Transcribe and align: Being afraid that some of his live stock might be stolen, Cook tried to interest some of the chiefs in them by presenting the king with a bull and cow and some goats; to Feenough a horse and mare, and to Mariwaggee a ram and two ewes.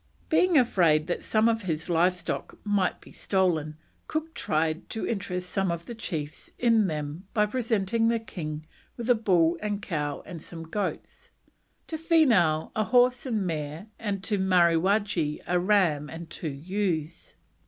Being 0.29 0.57
afraid 0.57 1.05
that 1.05 1.23
some 1.23 1.47
of 1.47 1.61
his 1.61 1.87
live 1.87 2.17
stock 2.17 2.57
might 2.63 2.99
be 3.01 3.11
stolen, 3.11 3.77
Cook 4.07 4.33
tried 4.33 4.89
to 4.89 5.05
interest 5.07 5.51
some 5.51 5.69
of 5.71 5.85
the 5.85 5.93
chiefs 5.93 6.49
in 6.57 6.87
them 6.87 7.27
by 7.35 7.45
presenting 7.45 8.07
the 8.07 8.17
king 8.19 8.65
with 8.97 9.11
a 9.11 9.13
bull 9.13 9.59
and 9.61 9.79
cow 9.79 10.23
and 10.25 10.41
some 10.41 10.63
goats; 10.63 11.29
to 11.85 11.99
Feenough 11.99 12.71
a 12.75 12.85
horse 12.85 13.27
and 13.27 13.45
mare, 13.45 13.85
and 13.99 14.23
to 14.23 14.39
Mariwaggee 14.39 15.39
a 15.45 15.59
ram 15.59 16.09
and 16.09 16.31
two 16.31 16.47
ewes. 16.49 17.35